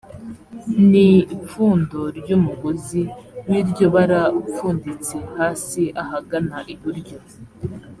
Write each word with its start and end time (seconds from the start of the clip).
ni 0.89 1.07
ipfundo 1.35 1.99
ry’umugozi 2.19 3.01
w’iryo 3.47 3.85
bara 3.95 4.21
upfunditse 4.39 5.15
hasi 5.37 5.81
ahagana 6.03 6.57
iburyo 6.73 7.17